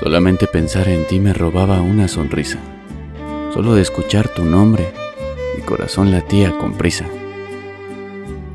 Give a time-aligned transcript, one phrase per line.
[0.00, 2.58] Solamente pensar en ti me robaba una sonrisa.
[3.54, 4.92] Solo de escuchar tu nombre,
[5.56, 7.06] mi corazón latía con prisa.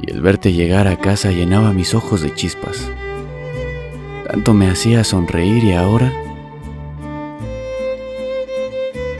[0.02, 2.91] Y el verte llegar a casa llenaba mis ojos de chispas.
[4.27, 6.13] Tanto me hacía sonreír y ahora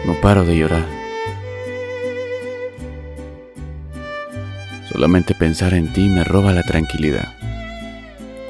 [0.05, 0.85] no paro de llorar.
[4.91, 7.34] Solamente pensar en ti me roba la tranquilidad.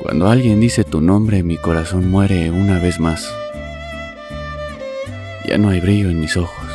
[0.02, 3.32] Cuando alguien dice tu nombre, mi corazón muere una vez más.
[5.52, 6.66] Ya no hay brillo en mis ojos.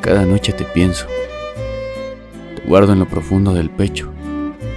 [0.00, 1.06] Cada noche te pienso.
[2.56, 4.12] Te guardo en lo profundo del pecho.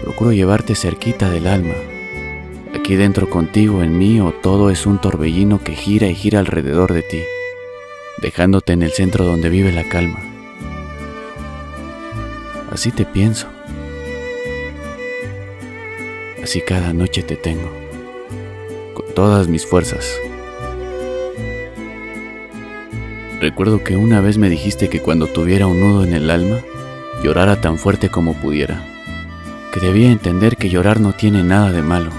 [0.03, 1.73] Procuro llevarte cerquita del alma.
[2.75, 6.93] Aquí dentro contigo, en mí, o todo es un torbellino que gira y gira alrededor
[6.93, 7.23] de ti,
[8.21, 10.19] dejándote en el centro donde vive la calma.
[12.71, 13.47] Así te pienso.
[16.43, 17.71] Así cada noche te tengo,
[18.93, 20.19] con todas mis fuerzas.
[23.39, 26.59] Recuerdo que una vez me dijiste que cuando tuviera un nudo en el alma,
[27.23, 28.83] llorara tan fuerte como pudiera,
[29.73, 32.11] que debía entender que llorar no tiene nada de malo.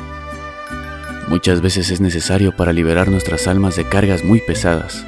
[1.29, 5.07] Muchas veces es necesario para liberar nuestras almas de cargas muy pesadas.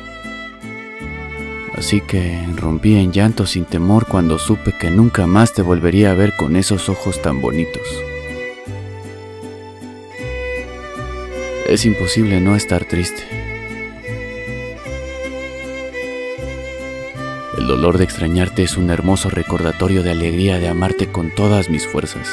[1.74, 6.14] Así que rompí en llanto sin temor cuando supe que nunca más te volvería a
[6.14, 7.82] ver con esos ojos tan bonitos.
[11.66, 13.41] Es imposible no estar triste.
[17.72, 22.28] Dolor de extrañarte es un hermoso recordatorio de alegría de amarte con todas mis fuerzas.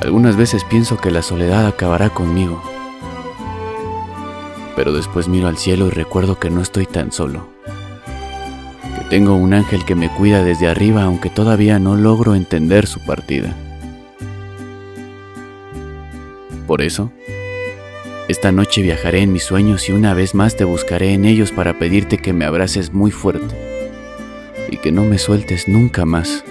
[0.00, 2.62] Algunas veces pienso que la soledad acabará conmigo,
[4.76, 7.46] pero después miro al cielo y recuerdo que no estoy tan solo,
[8.96, 13.04] que tengo un ángel que me cuida desde arriba aunque todavía no logro entender su
[13.04, 13.54] partida.
[16.66, 17.12] Por eso,
[18.38, 21.76] esta noche viajaré en mis sueños y una vez más te buscaré en ellos para
[21.80, 23.52] pedirte que me abraces muy fuerte
[24.70, 26.44] y que no me sueltes nunca más.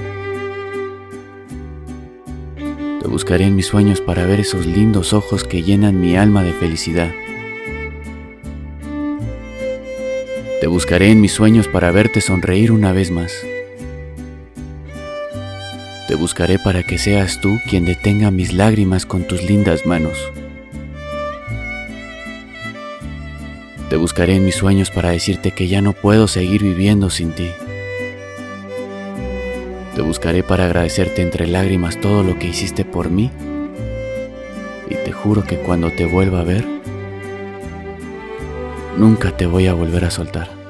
[2.57, 6.51] Te buscaré en mis sueños para ver esos lindos ojos que llenan mi alma de
[6.51, 7.09] felicidad.
[10.59, 13.31] Te buscaré en mis sueños para verte sonreír una vez más.
[16.09, 20.17] Te buscaré para que seas tú quien detenga mis lágrimas con tus lindas manos.
[23.89, 27.49] Te buscaré en mis sueños para decirte que ya no puedo seguir viviendo sin ti.
[29.95, 33.31] Te buscaré para agradecerte entre lágrimas todo lo que hiciste por mí.
[34.89, 36.65] Y te juro que cuando te vuelva a ver,
[38.97, 40.66] nunca te voy a volver a soltar.